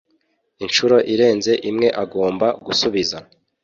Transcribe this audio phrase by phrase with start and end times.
[0.63, 3.17] inshuro irenze imwe agomba gusubiza